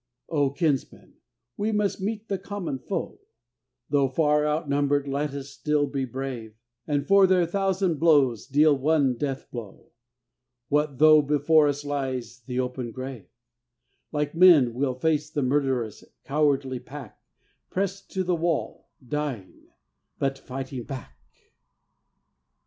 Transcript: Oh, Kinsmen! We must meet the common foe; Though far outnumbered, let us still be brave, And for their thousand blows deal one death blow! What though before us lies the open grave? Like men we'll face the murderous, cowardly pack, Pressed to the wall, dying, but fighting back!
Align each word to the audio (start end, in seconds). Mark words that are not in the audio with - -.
Oh, 0.29 0.49
Kinsmen! 0.49 1.17
We 1.57 1.71
must 1.71 2.01
meet 2.01 2.27
the 2.27 2.39
common 2.39 2.79
foe; 2.79 3.19
Though 3.91 4.07
far 4.07 4.47
outnumbered, 4.47 5.07
let 5.07 5.35
us 5.35 5.49
still 5.51 5.85
be 5.85 6.05
brave, 6.05 6.55
And 6.87 7.05
for 7.07 7.27
their 7.27 7.45
thousand 7.45 7.99
blows 7.99 8.47
deal 8.47 8.75
one 8.75 9.13
death 9.15 9.51
blow! 9.51 9.91
What 10.69 10.97
though 10.97 11.21
before 11.21 11.67
us 11.67 11.85
lies 11.85 12.39
the 12.47 12.59
open 12.59 12.91
grave? 12.91 13.27
Like 14.11 14.33
men 14.33 14.73
we'll 14.73 14.95
face 14.95 15.29
the 15.29 15.43
murderous, 15.43 16.03
cowardly 16.23 16.79
pack, 16.79 17.21
Pressed 17.69 18.09
to 18.13 18.23
the 18.23 18.33
wall, 18.33 18.89
dying, 19.07 19.67
but 20.17 20.39
fighting 20.39 20.81
back! 20.81 21.15